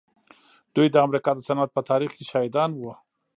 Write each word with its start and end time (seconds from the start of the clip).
دوی 0.75 0.87
د 0.91 0.95
امريکا 1.05 1.31
د 1.35 1.39
صنعت 1.47 1.69
په 1.73 1.81
تاريخ 1.89 2.11
کې 2.17 2.23
شاهدان 2.31 2.71
وو. 2.75 2.93